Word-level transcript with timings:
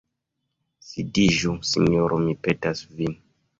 Sidiĝu, 0.87 1.53
sinjoro, 1.73 2.19
mi 2.25 2.37
petas 2.51 2.85
vin. 2.99 3.17